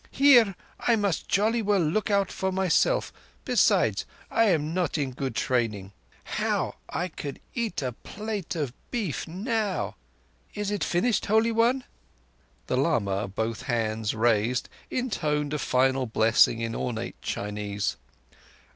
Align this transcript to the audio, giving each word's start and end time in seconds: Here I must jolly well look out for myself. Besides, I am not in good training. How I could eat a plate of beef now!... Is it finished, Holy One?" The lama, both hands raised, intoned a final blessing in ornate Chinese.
Here 0.09 0.55
I 0.79 0.95
must 0.95 1.27
jolly 1.29 1.61
well 1.61 1.79
look 1.79 2.09
out 2.09 2.31
for 2.31 2.51
myself. 2.51 3.13
Besides, 3.45 4.07
I 4.31 4.45
am 4.45 4.73
not 4.73 4.97
in 4.97 5.11
good 5.11 5.35
training. 5.35 5.91
How 6.23 6.73
I 6.89 7.07
could 7.07 7.39
eat 7.53 7.83
a 7.83 7.91
plate 7.91 8.55
of 8.55 8.73
beef 8.89 9.27
now!... 9.27 9.95
Is 10.55 10.71
it 10.71 10.83
finished, 10.83 11.27
Holy 11.27 11.51
One?" 11.51 11.83
The 12.65 12.77
lama, 12.77 13.27
both 13.27 13.61
hands 13.69 14.15
raised, 14.15 14.69
intoned 14.89 15.53
a 15.53 15.59
final 15.59 16.07
blessing 16.07 16.61
in 16.61 16.73
ornate 16.73 17.21
Chinese. 17.21 17.95